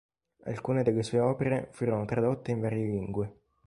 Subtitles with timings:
[0.45, 3.37] Alcune delle sue opere furono tradotta in varie lingue.